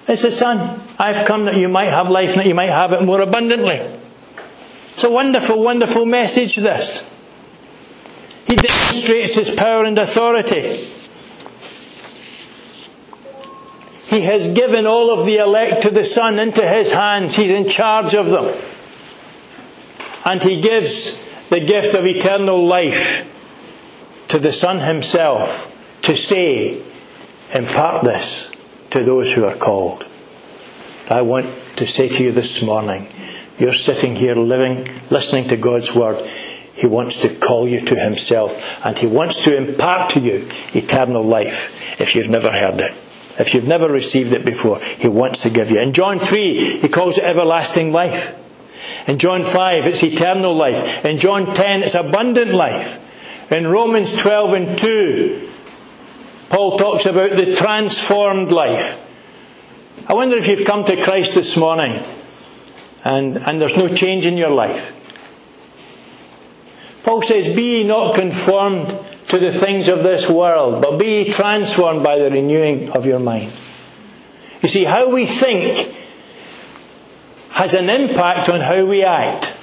[0.08, 0.80] It's the Son.
[0.98, 3.76] I've come that you might have life and that you might have it more abundantly.
[3.76, 7.08] It's a wonderful, wonderful message, this.
[8.46, 10.88] He demonstrates his power and authority.
[14.06, 17.34] He has given all of the elect to the Son into His hands.
[17.34, 18.54] He's in charge of them.
[20.24, 23.24] And He gives the gift of eternal life
[24.28, 26.80] to the Son Himself to say,
[27.52, 28.50] impart this
[28.90, 30.06] to those who are called.
[31.10, 33.08] I want to say to you this morning,
[33.58, 36.16] you're sitting here living, listening to God's Word.
[36.76, 41.22] He wants to call you to Himself and He wants to impart to you eternal
[41.22, 42.92] life if you've never heard it.
[43.38, 45.80] If you've never received it before, He wants to give you.
[45.80, 48.42] In John 3, He calls it everlasting life.
[49.08, 51.04] In John 5, it's eternal life.
[51.04, 53.02] In John 10, it's abundant life.
[53.50, 55.50] In Romans 12 and 2,
[56.50, 59.02] Paul talks about the transformed life.
[60.08, 62.02] I wonder if you've come to Christ this morning
[63.04, 64.95] and, and there's no change in your life.
[67.06, 68.88] Paul says, Be not conformed
[69.28, 73.52] to the things of this world, but be transformed by the renewing of your mind.
[74.60, 75.94] You see, how we think
[77.50, 79.56] has an impact on how we act.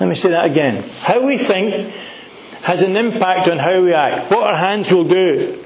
[0.00, 0.88] Let me say that again.
[1.00, 1.94] How we think
[2.62, 4.30] has an impact on how we act.
[4.30, 5.62] What our hands will do,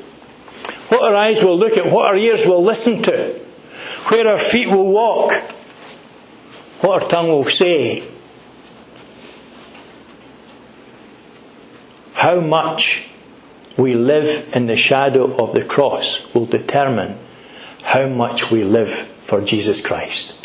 [0.89, 3.41] what our eyes will look at, what our ears will listen to,
[4.09, 5.33] where our feet will walk,
[6.81, 8.12] what our tongue will say,
[12.23, 13.11] How much
[13.77, 17.19] we live in the shadow of the cross will determine
[17.83, 20.39] how much we live for Jesus Christ.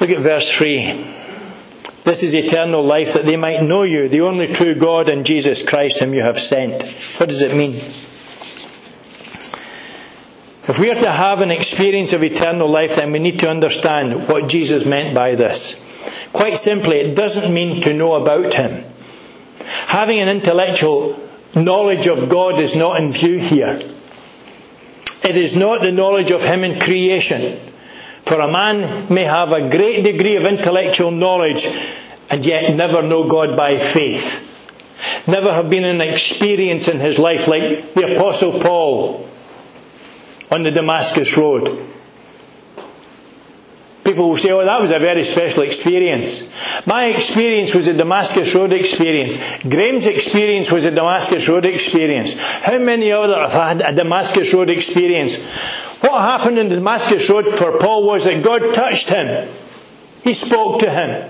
[0.00, 0.92] Look at verse 3.
[2.04, 5.62] This is eternal life that they might know you, the only true God and Jesus
[5.68, 6.84] Christ whom you have sent.
[7.18, 7.74] What does it mean?
[10.68, 14.26] If we are to have an experience of eternal life, then we need to understand
[14.28, 15.85] what Jesus meant by this.
[16.36, 18.84] Quite simply, it doesn't mean to know about Him.
[19.86, 21.18] Having an intellectual
[21.56, 23.80] knowledge of God is not in view here.
[25.24, 27.58] It is not the knowledge of Him in creation.
[28.20, 31.64] For a man may have a great degree of intellectual knowledge
[32.28, 34.42] and yet never know God by faith.
[35.26, 39.26] Never have been an experience in his life like the Apostle Paul
[40.52, 41.95] on the Damascus Road.
[44.06, 46.48] People will say, oh, that was a very special experience.
[46.86, 49.36] My experience was a Damascus Road experience.
[49.64, 52.34] Graham's experience was a Damascus Road experience.
[52.38, 55.38] How many others have had a Damascus Road experience?
[56.02, 59.48] What happened in the Damascus Road for Paul was that God touched him.
[60.22, 61.28] He spoke to him.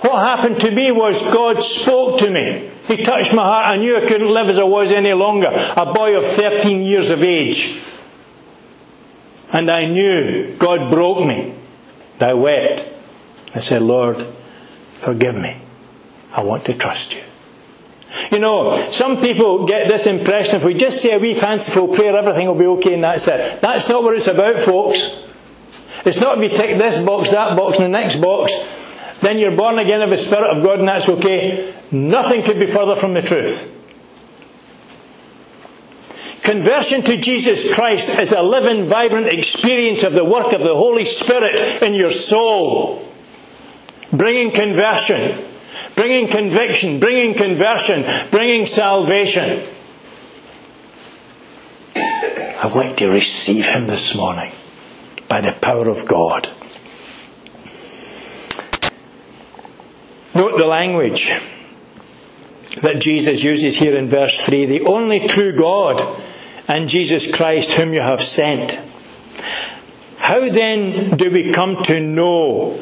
[0.00, 2.68] What happened to me was God spoke to me.
[2.88, 3.68] He touched my heart.
[3.68, 5.52] I knew I couldn't live as I was any longer.
[5.76, 7.80] A boy of 13 years of age.
[9.54, 11.54] And I knew God broke me.
[12.20, 12.88] I wept.
[13.54, 14.16] I said, Lord,
[14.94, 15.56] forgive me.
[16.32, 17.22] I want to trust you.
[18.32, 22.16] You know, some people get this impression if we just say a wee fanciful prayer,
[22.16, 23.60] everything will be okay and that's it.
[23.60, 25.24] That's not what it's about, folks.
[26.04, 29.56] It's not if you tick this box, that box, and the next box, then you're
[29.56, 31.72] born again of the Spirit of God and that's okay.
[31.92, 33.70] Nothing could be further from the truth.
[36.44, 41.06] Conversion to Jesus Christ is a living, vibrant experience of the work of the Holy
[41.06, 43.02] Spirit in your soul.
[44.12, 45.42] Bringing conversion,
[45.96, 49.66] bringing conviction, bringing conversion, bringing salvation.
[51.96, 54.52] I'd like to receive Him this morning
[55.30, 56.50] by the power of God.
[60.34, 61.28] Note the language
[62.82, 66.22] that Jesus uses here in verse 3 the only true God
[66.68, 68.80] and Jesus Christ, whom you have sent.
[70.16, 72.80] How then do we come to know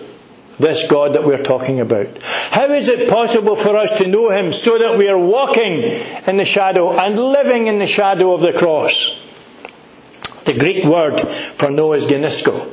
[0.58, 2.22] this God that we're talking about?
[2.22, 5.82] How is it possible for us to know Him so that we are walking
[6.26, 9.18] in the shadow and living in the shadow of the cross?
[10.44, 12.70] The Greek word for know is ginosko.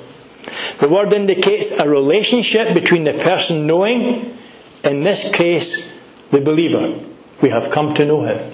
[0.79, 4.37] The word indicates a relationship between the person knowing,
[4.83, 5.99] in this case,
[6.29, 6.99] the believer.
[7.41, 8.53] We have come to know Him.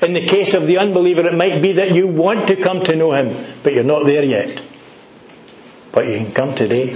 [0.00, 2.94] In the case of the unbeliever, it might be that you want to come to
[2.94, 4.62] know Him, but you're not there yet.
[5.92, 6.90] But you can come today.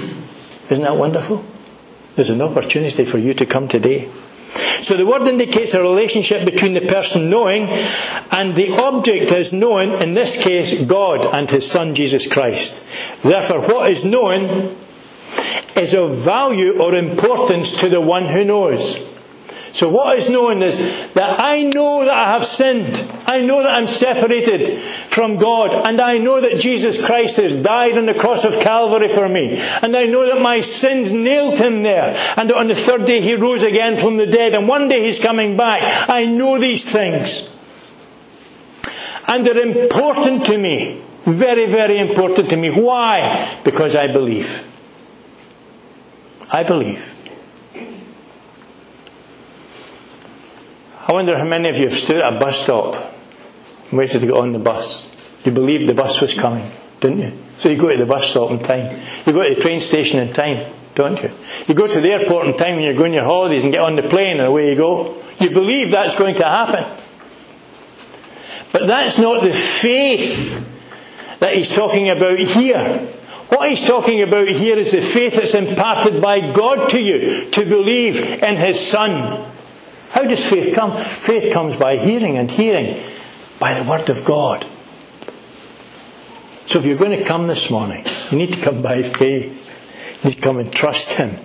[0.71, 1.45] Isn't that wonderful?
[2.15, 4.09] There's an opportunity for you to come today.
[4.83, 7.69] So the word indicates a relationship between the person knowing
[8.31, 12.85] and the object is known, in this case, God and His Son Jesus Christ.
[13.23, 14.77] Therefore, what is known
[15.77, 19.12] is of value or importance to the one who knows.
[19.73, 20.79] So what is known is
[21.15, 23.11] that I know that I have sinned.
[23.27, 25.73] I know that I'm separated from God.
[25.73, 29.59] And I know that Jesus Christ has died on the cross of Calvary for me.
[29.81, 32.15] And I know that my sins nailed him there.
[32.37, 34.55] And on the third day he rose again from the dead.
[34.55, 36.09] And one day he's coming back.
[36.09, 37.49] I know these things.
[39.27, 41.01] And they're important to me.
[41.25, 42.71] Very, very important to me.
[42.71, 43.59] Why?
[43.65, 44.69] Because I believe.
[46.51, 47.12] I believe.
[51.07, 54.27] I wonder how many of you have stood at a bus stop and waited to
[54.27, 55.11] get on the bus.
[55.45, 57.33] You believed the bus was coming, didn't you?
[57.57, 59.01] So you go to the bus stop in time.
[59.27, 61.33] You go to the train station in time, don't you?
[61.67, 63.97] You go to the airport in time when you're going your holidays and get on
[63.97, 65.21] the plane and away you go.
[65.41, 66.85] You believe that's going to happen.
[68.73, 70.69] But that's not the faith
[71.41, 72.99] that he's talking about here.
[73.49, 77.67] What he's talking about here is the faith that's imparted by God to you to
[77.67, 79.52] believe in his Son.
[80.13, 80.97] How does faith come?
[80.97, 83.03] Faith comes by hearing, and hearing
[83.59, 84.65] by the Word of God.
[86.67, 90.23] So if you're going to come this morning, you need to come by faith.
[90.23, 91.37] You need to come and trust Him.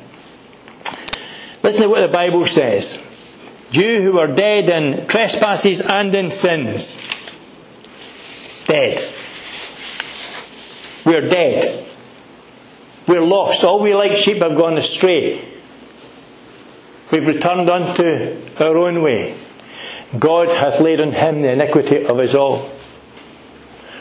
[1.64, 3.04] Listen to what the Bible says.
[3.72, 6.98] You who are dead in trespasses and in sins.
[8.66, 9.14] Dead.
[11.06, 11.86] We're dead.
[13.08, 13.64] We're lost.
[13.64, 15.57] All we like sheep have gone astray.
[17.12, 19.36] We've returned unto our own way.
[20.18, 22.70] God hath laid on him the iniquity of us all.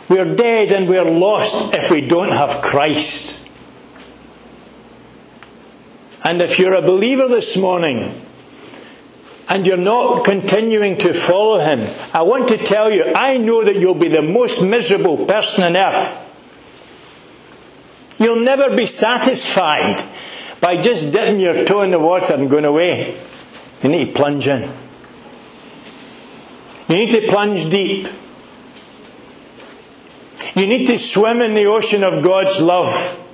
[0.09, 3.49] We're dead and we're lost if we don't have Christ.
[6.25, 8.21] And if you're a believer this morning
[9.49, 13.77] and you're not continuing to follow him, I want to tell you, I know that
[13.77, 16.23] you'll be the most miserable person on earth.
[18.19, 20.03] You'll never be satisfied
[20.67, 23.17] by just dipping your toe in the water and going away.
[23.85, 24.69] You need to plunge in.
[26.89, 28.09] You need to plunge deep.
[30.57, 33.25] You need to swim in the ocean of God's love.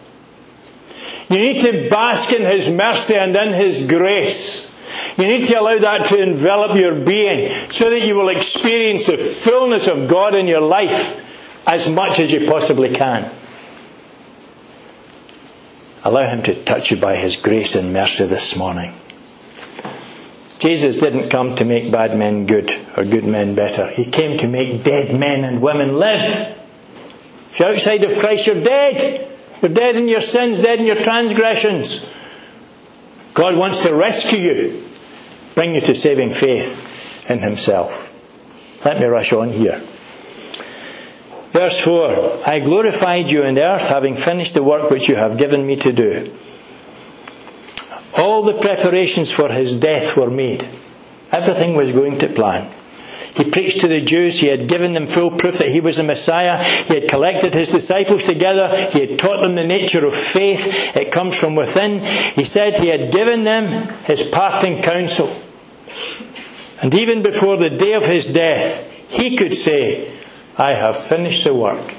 [1.30, 4.70] You need to bask in His mercy and in His grace.
[5.16, 9.16] You need to allow that to envelop your being so that you will experience the
[9.16, 13.32] fullness of God in your life as much as you possibly can.
[16.04, 18.94] Allow Him to touch you by His grace and mercy this morning.
[20.58, 23.90] Jesus didn't come to make bad men good or good men better.
[23.90, 26.56] He came to make dead men and women live.
[27.50, 29.28] If you're outside of Christ, you're dead.
[29.60, 32.08] You're dead in your sins, dead in your transgressions.
[33.34, 34.84] God wants to rescue you,
[35.54, 38.10] bring you to saving faith in Himself.
[38.84, 39.80] Let me rush on here.
[41.52, 45.66] Verse 4 I glorified you in earth, having finished the work which you have given
[45.66, 46.32] me to do.
[48.16, 50.66] All the preparations for his death were made.
[51.30, 52.70] Everything was going to plan.
[53.34, 54.40] He preached to the Jews.
[54.40, 56.62] He had given them full proof that he was the Messiah.
[56.62, 58.68] He had collected his disciples together.
[58.90, 60.94] He had taught them the nature of faith.
[60.96, 62.04] It comes from within.
[62.34, 65.34] He said he had given them his parting counsel.
[66.82, 70.21] And even before the day of his death, he could say,
[70.58, 71.94] I have finished the work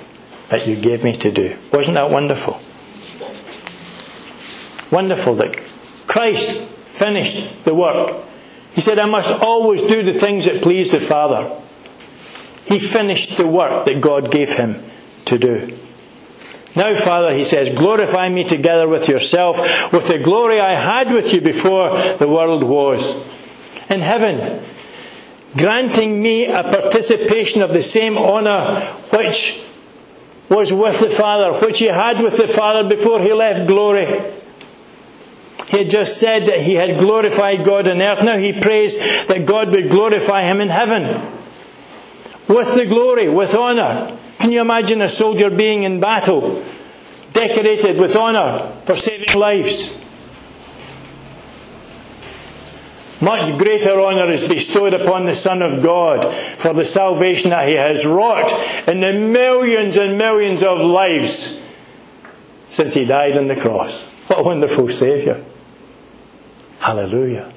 [0.49, 1.57] that you gave me to do.
[1.71, 2.61] Wasn't that wonderful?
[4.91, 5.59] Wonderful that
[6.07, 8.15] Christ finished the work.
[8.73, 11.55] He said, I must always do the things that please the Father.
[12.65, 14.83] He finished the work that God gave him
[15.25, 15.77] to do.
[16.75, 19.59] Now, Father, he says, glorify me together with yourself,
[19.93, 23.13] with the glory I had with you before the world was.
[23.91, 24.39] In heaven,
[25.57, 28.81] granting me a participation of the same honour
[29.11, 29.61] which
[30.49, 34.05] was with the Father, which he had with the Father before he left glory.
[35.67, 38.23] He had just said that he had glorified God on earth.
[38.23, 41.21] Now he prays that God would glorify him in heaven.
[42.47, 44.17] With the glory, with honour.
[44.39, 46.63] Can you imagine a soldier being in battle,
[47.31, 50.02] decorated with honour for saving lives?
[53.23, 57.75] Much greater honour is bestowed upon the Son of God for the salvation that He
[57.75, 58.51] has wrought
[58.85, 61.65] in the millions and millions of lives
[62.65, 64.03] since He died on the cross.
[64.27, 65.41] What a wonderful Saviour.
[66.79, 67.49] Hallelujah.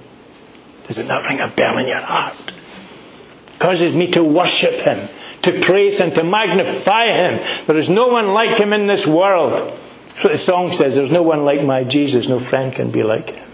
[0.84, 2.54] Does it not ring a bell in your heart?
[3.48, 5.08] It causes me to worship Him,
[5.42, 7.64] to praise Him, to magnify Him.
[7.66, 9.54] There is no one like Him in this world.
[9.54, 10.94] That's what the song says.
[10.94, 12.28] There's no one like my Jesus.
[12.28, 13.45] No friend can be like Him.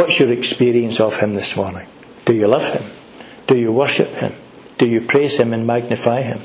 [0.00, 1.86] What's your experience of Him this morning?
[2.24, 2.90] Do you love Him?
[3.46, 4.32] Do you worship Him?
[4.78, 6.40] Do you praise Him and magnify Him?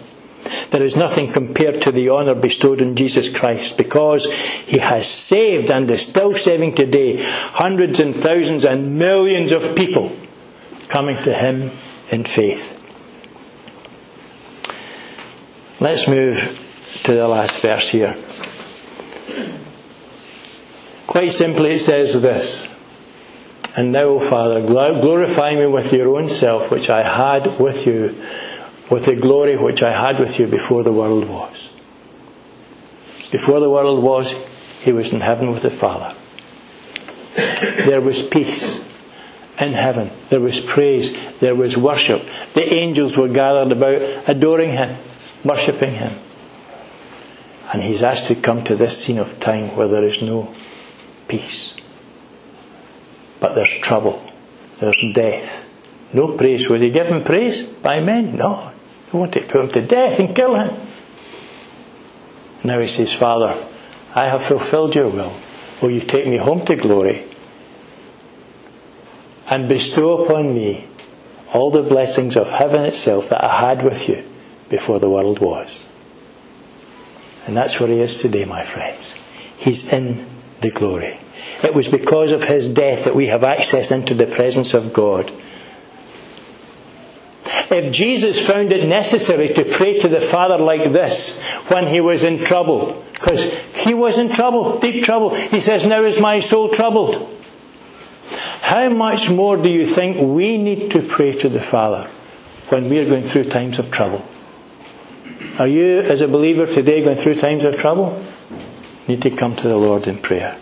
[0.71, 4.29] There is nothing compared to the honour bestowed on Jesus Christ because
[4.65, 10.13] He has saved and is still saving today hundreds and thousands and millions of people
[10.89, 11.71] coming to Him
[12.11, 12.81] in faith.
[15.79, 18.17] Let's move to the last verse here.
[21.07, 22.74] Quite simply, it says this
[23.77, 28.15] And now, O Father, glorify me with your own self, which I had with you,
[28.89, 31.71] with the glory which I had with you before the world was.
[33.31, 34.33] Before the world was,
[34.81, 36.15] he was in heaven with the Father.
[37.85, 38.79] There was peace
[39.59, 40.09] in heaven.
[40.29, 41.13] There was praise.
[41.39, 42.21] There was worship.
[42.53, 44.97] The angels were gathered about adoring him,
[45.43, 46.13] worshipping him.
[47.73, 50.53] And he's asked to come to this scene of time where there is no
[51.27, 51.74] peace.
[53.39, 54.23] But there's trouble.
[54.79, 55.69] There's death.
[56.13, 56.69] No praise.
[56.69, 58.35] Was he given praise by men?
[58.35, 58.71] No.
[59.11, 60.75] They wanted to put him to death and kill him.
[62.63, 63.55] Now he says, Father,
[64.15, 65.33] I have fulfilled your will.
[65.81, 67.25] Will you take me home to glory
[69.49, 70.87] and bestow upon me
[71.53, 74.23] all the blessings of heaven itself that I had with you
[74.69, 75.85] before the world was?
[77.45, 79.13] And that's where he is today, my friends.
[79.57, 80.25] He's in
[80.61, 81.19] the glory.
[81.63, 85.31] It was because of his death that we have access into the presence of God.
[87.71, 92.23] If Jesus found it necessary to pray to the Father like this when he was
[92.23, 96.69] in trouble, because he was in trouble, deep trouble, he says, Now is my soul
[96.69, 97.31] troubled.
[98.61, 102.09] How much more do you think we need to pray to the Father
[102.69, 104.25] when we are going through times of trouble?
[105.59, 108.21] Are you, as a believer today, going through times of trouble?
[109.07, 110.57] You need to come to the Lord in prayer.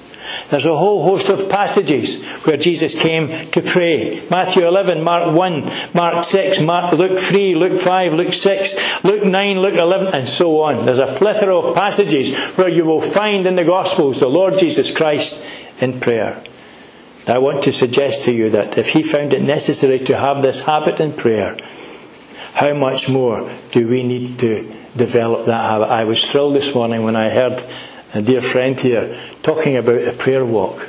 [0.49, 4.25] There's a whole host of passages where Jesus came to pray.
[4.29, 9.59] Matthew 11, Mark 1, Mark 6, Mark, Luke 3, Luke 5, Luke 6, Luke 9,
[9.59, 10.85] Luke 11, and so on.
[10.85, 14.95] There's a plethora of passages where you will find in the Gospels the Lord Jesus
[14.95, 15.45] Christ
[15.79, 16.43] in prayer.
[17.25, 20.63] I want to suggest to you that if he found it necessary to have this
[20.63, 21.57] habit in prayer,
[22.53, 25.89] how much more do we need to develop that habit?
[25.89, 27.65] I was thrilled this morning when I heard
[28.13, 30.87] a dear friend here talking about a prayer walk.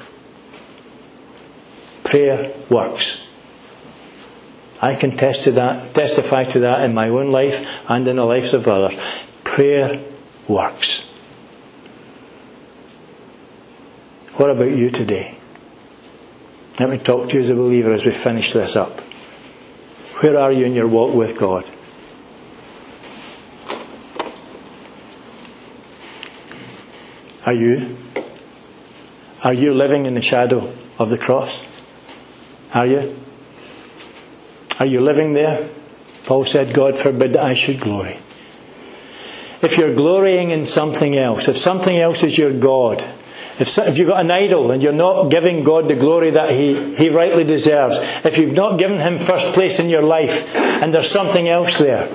[2.05, 3.27] Prayer works.
[4.81, 8.25] I can test to that, testify to that in my own life and in the
[8.25, 8.99] lives of others.
[9.43, 10.03] Prayer
[10.47, 11.09] works.
[14.35, 15.39] What about you today?
[16.79, 19.01] Let me talk to you as a believer as we finish this up.
[20.21, 21.65] Where are you in your walk with God?
[27.47, 27.97] Are you?
[29.43, 31.65] Are you living in the shadow of the cross?
[32.73, 33.17] Are you?
[34.81, 35.69] Are you living there?
[36.25, 38.19] Paul said, God forbid that I should glory.
[39.63, 43.05] If you're glorying in something else, if something else is your God,
[43.59, 46.95] if, if you've got an idol and you're not giving God the glory that he,
[46.97, 51.11] he rightly deserves, if you've not given Him first place in your life and there's
[51.11, 52.09] something else there,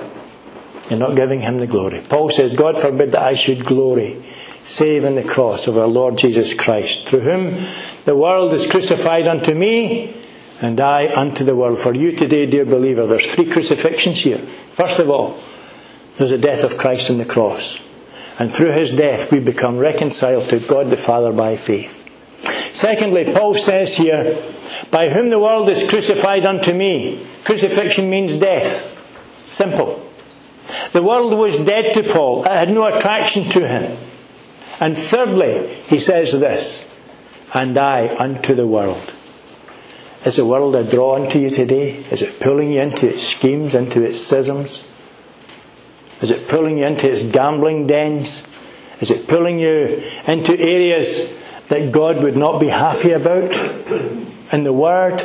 [0.90, 2.02] you're not giving Him the glory.
[2.06, 4.22] Paul says, God forbid that I should glory
[4.62, 7.66] save in the cross of our Lord Jesus Christ, through whom
[8.04, 10.14] the world is crucified unto me,
[10.60, 11.78] and I unto the world.
[11.78, 14.38] For you today, dear believer, there's three crucifixions here.
[14.38, 15.38] First of all,
[16.16, 17.80] there's the death of Christ on the cross.
[18.38, 21.96] And through his death, we become reconciled to God the Father by faith.
[22.74, 24.36] Secondly, Paul says here,
[24.90, 27.22] By whom the world is crucified unto me.
[27.44, 28.96] Crucifixion means death.
[29.46, 30.06] Simple.
[30.92, 33.96] The world was dead to Paul, it had no attraction to him.
[34.80, 36.88] And thirdly, he says this,
[37.52, 39.12] and I unto the world.
[40.24, 41.96] Is the world a draw unto you today?
[41.96, 44.86] Is it pulling you into its schemes, into its schisms?
[46.22, 48.42] Is it pulling you into its gambling dens?
[49.00, 53.54] Is it pulling you into areas that God would not be happy about
[54.52, 55.20] in the Word?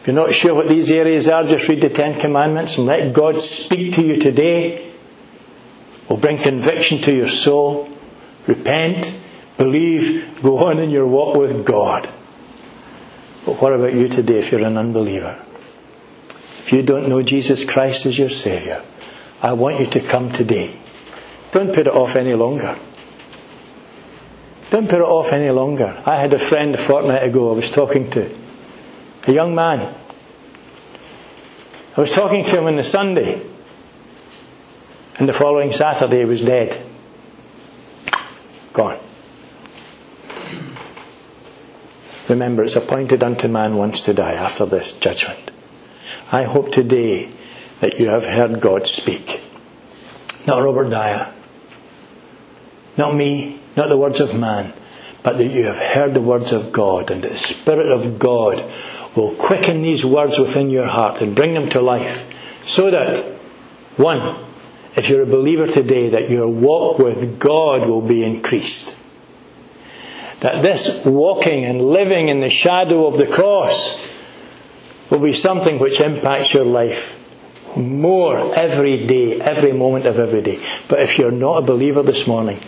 [0.00, 3.12] If you're not sure what these areas are, just read the Ten Commandments and let
[3.12, 4.89] God speak to you today
[6.10, 7.88] will bring conviction to your soul.
[8.48, 9.16] Repent,
[9.56, 12.06] believe, go on in your walk with God.
[13.46, 15.40] But what about you today if you're an unbeliever?
[16.58, 18.82] If you don't know Jesus Christ as your Saviour,
[19.40, 20.76] I want you to come today.
[21.52, 22.76] Don't put it off any longer.
[24.70, 26.00] Don't put it off any longer.
[26.04, 28.30] I had a friend a fortnight ago I was talking to,
[29.26, 29.94] a young man.
[31.96, 33.42] I was talking to him on the Sunday,
[35.20, 36.80] and the following Saturday he was dead.
[38.72, 38.98] Gone.
[42.26, 45.50] Remember, it's appointed unto man once to die after this judgment.
[46.32, 47.30] I hope today
[47.80, 49.42] that you have heard God speak.
[50.46, 51.30] Not Robert Dyer,
[52.96, 54.72] not me, not the words of man,
[55.22, 58.64] but that you have heard the words of God and the Spirit of God
[59.14, 62.26] will quicken these words within your heart and bring them to life
[62.62, 63.18] so that,
[63.98, 64.49] one,
[65.00, 68.98] if you're a believer today, that your walk with God will be increased.
[70.40, 73.98] That this walking and living in the shadow of the cross
[75.10, 77.16] will be something which impacts your life
[77.76, 80.62] more every day, every moment of every day.
[80.86, 82.58] But if you're not a believer this morning,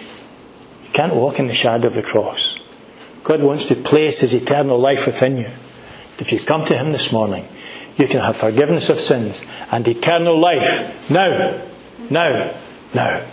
[0.84, 2.58] you can't walk in the shadow of the cross.
[3.24, 5.50] God wants to place His eternal life within you.
[6.18, 7.46] If you come to Him this morning,
[7.98, 11.60] you can have forgiveness of sins and eternal life now,
[12.10, 12.54] now,
[12.94, 13.26] now.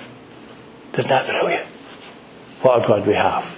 [0.92, 1.66] Doesn't that thrill you?
[2.62, 3.58] What a God we have.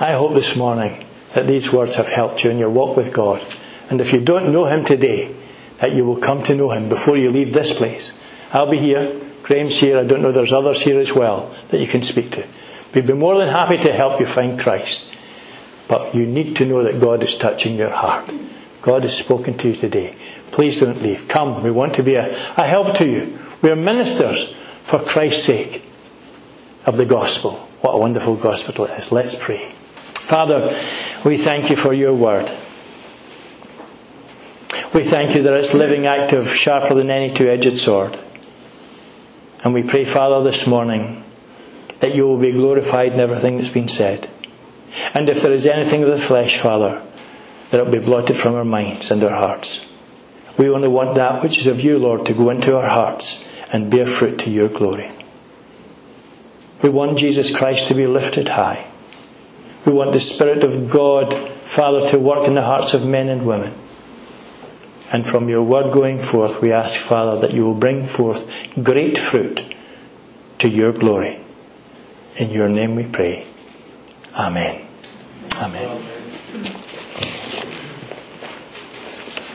[0.00, 1.04] I hope this morning
[1.34, 3.44] that these words have helped you in your walk with God.
[3.90, 5.34] And if you don't know Him today,
[5.78, 8.18] that you will come to know Him before you leave this place.
[8.52, 9.20] I'll be here.
[9.42, 9.98] Graham's here.
[9.98, 12.46] I don't know there's others here as well that you can speak to.
[12.94, 15.14] We'd be more than happy to help you find Christ.
[15.88, 18.32] But you need to know that God is touching your heart.
[18.82, 20.16] God has spoken to you today.
[20.54, 21.26] Please don't leave.
[21.26, 21.64] Come.
[21.64, 23.36] We want to be a, a help to you.
[23.60, 25.82] We are ministers for Christ's sake
[26.86, 27.54] of the gospel.
[27.80, 29.10] What a wonderful gospel it is.
[29.10, 29.66] Let's pray.
[29.66, 30.80] Father,
[31.24, 32.44] we thank you for your word.
[34.94, 38.16] We thank you that it's living, active, sharper than any two edged sword.
[39.64, 41.24] And we pray, Father, this morning
[41.98, 44.30] that you will be glorified in everything that's been said.
[45.14, 47.02] And if there is anything of the flesh, Father,
[47.72, 49.84] that it will be blotted from our minds and our hearts.
[50.56, 53.90] We only want that which is of you, Lord, to go into our hearts and
[53.90, 55.10] bear fruit to your glory.
[56.82, 58.86] We want Jesus Christ to be lifted high.
[59.84, 63.46] We want the Spirit of God, Father, to work in the hearts of men and
[63.46, 63.74] women.
[65.12, 68.50] And from your word going forth, we ask, Father, that you will bring forth
[68.82, 69.74] great fruit
[70.58, 71.40] to your glory.
[72.36, 73.46] In your name we pray.
[74.34, 74.86] Amen.
[75.60, 76.13] Amen.